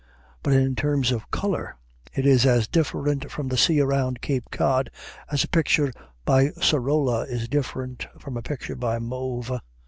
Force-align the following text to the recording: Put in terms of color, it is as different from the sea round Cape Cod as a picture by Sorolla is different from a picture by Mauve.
Put 0.41 0.53
in 0.55 0.73
terms 0.75 1.11
of 1.11 1.29
color, 1.29 1.75
it 2.11 2.25
is 2.25 2.43
as 2.43 2.67
different 2.67 3.29
from 3.29 3.49
the 3.49 3.55
sea 3.55 3.79
round 3.81 4.19
Cape 4.19 4.49
Cod 4.49 4.89
as 5.31 5.43
a 5.43 5.47
picture 5.47 5.93
by 6.25 6.49
Sorolla 6.59 7.27
is 7.29 7.47
different 7.47 8.07
from 8.17 8.35
a 8.35 8.41
picture 8.41 8.75
by 8.75 8.97
Mauve. 8.97 9.59